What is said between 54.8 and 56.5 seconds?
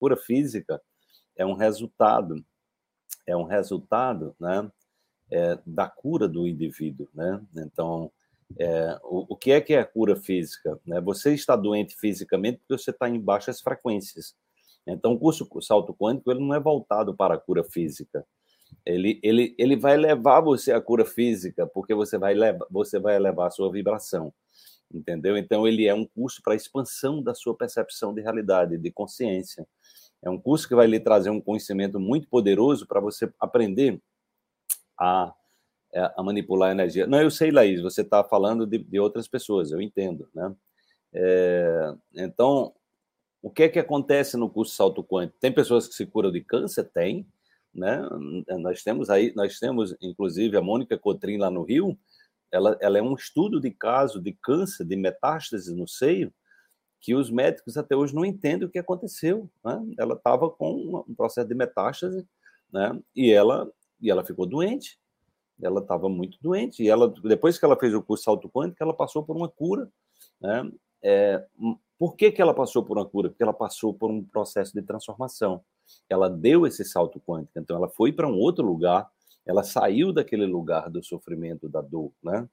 de metástase no seio,